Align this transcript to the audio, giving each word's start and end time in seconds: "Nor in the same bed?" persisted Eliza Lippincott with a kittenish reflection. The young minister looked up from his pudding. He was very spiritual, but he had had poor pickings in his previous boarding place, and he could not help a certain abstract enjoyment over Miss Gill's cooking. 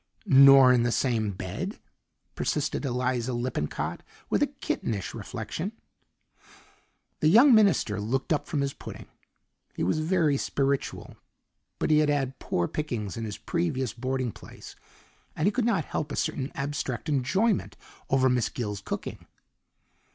"Nor 0.25 0.73
in 0.73 0.81
the 0.81 0.91
same 0.91 1.29
bed?" 1.29 1.77
persisted 2.33 2.85
Eliza 2.85 3.33
Lippincott 3.33 4.01
with 4.31 4.41
a 4.41 4.47
kittenish 4.47 5.13
reflection. 5.13 5.73
The 7.19 7.27
young 7.27 7.53
minister 7.53 8.01
looked 8.01 8.33
up 8.33 8.47
from 8.47 8.61
his 8.61 8.73
pudding. 8.73 9.05
He 9.75 9.83
was 9.83 9.99
very 9.99 10.37
spiritual, 10.37 11.17
but 11.77 11.91
he 11.91 11.99
had 11.99 12.09
had 12.09 12.39
poor 12.39 12.67
pickings 12.67 13.15
in 13.15 13.25
his 13.25 13.37
previous 13.37 13.93
boarding 13.93 14.31
place, 14.31 14.75
and 15.35 15.45
he 15.45 15.51
could 15.51 15.65
not 15.65 15.85
help 15.85 16.11
a 16.11 16.15
certain 16.15 16.51
abstract 16.55 17.07
enjoyment 17.07 17.77
over 18.09 18.27
Miss 18.27 18.49
Gill's 18.49 18.81
cooking. 18.81 19.27